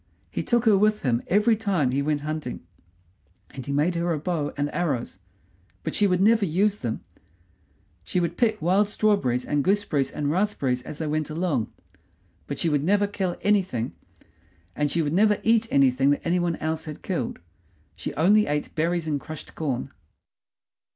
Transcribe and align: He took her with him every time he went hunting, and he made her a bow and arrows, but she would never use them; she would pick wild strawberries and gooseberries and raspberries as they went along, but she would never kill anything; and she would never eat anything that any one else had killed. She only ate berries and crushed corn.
He 0.31 0.41
took 0.41 0.65
her 0.65 0.75
with 0.75 1.03
him 1.03 1.21
every 1.27 1.55
time 1.55 1.91
he 1.91 2.01
went 2.01 2.21
hunting, 2.21 2.65
and 3.51 3.63
he 3.67 3.71
made 3.71 3.93
her 3.93 4.11
a 4.11 4.17
bow 4.17 4.51
and 4.57 4.67
arrows, 4.73 5.19
but 5.83 5.93
she 5.93 6.07
would 6.07 6.19
never 6.21 6.43
use 6.43 6.79
them; 6.79 7.01
she 8.03 8.19
would 8.19 8.35
pick 8.35 8.59
wild 8.63 8.89
strawberries 8.89 9.45
and 9.45 9.63
gooseberries 9.63 10.09
and 10.09 10.31
raspberries 10.31 10.81
as 10.81 10.97
they 10.97 11.05
went 11.05 11.29
along, 11.29 11.71
but 12.47 12.57
she 12.57 12.67
would 12.67 12.83
never 12.83 13.05
kill 13.05 13.37
anything; 13.41 13.93
and 14.75 14.89
she 14.89 15.03
would 15.03 15.13
never 15.13 15.37
eat 15.43 15.67
anything 15.69 16.09
that 16.09 16.25
any 16.25 16.39
one 16.39 16.55
else 16.55 16.85
had 16.85 17.03
killed. 17.03 17.37
She 17.95 18.11
only 18.15 18.47
ate 18.47 18.73
berries 18.73 19.07
and 19.07 19.19
crushed 19.21 19.53
corn. 19.53 19.91